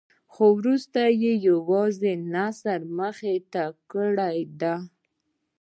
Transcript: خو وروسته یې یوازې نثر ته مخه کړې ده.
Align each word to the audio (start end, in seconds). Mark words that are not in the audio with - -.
خو 0.33 0.45
وروسته 0.59 1.01
یې 1.23 1.33
یوازې 1.49 2.11
نثر 2.33 2.79
ته 2.85 2.89
مخه 2.99 3.33
کړې 3.91 4.39
ده. 4.61 4.75